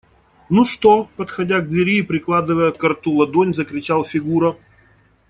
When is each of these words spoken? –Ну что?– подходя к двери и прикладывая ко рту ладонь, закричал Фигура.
–Ну 0.49 0.65
что?– 0.65 1.09
подходя 1.15 1.59
к 1.61 1.69
двери 1.69 1.97
и 1.99 2.01
прикладывая 2.01 2.71
ко 2.71 2.89
рту 2.89 3.17
ладонь, 3.17 3.53
закричал 3.53 4.03
Фигура. 4.03 4.57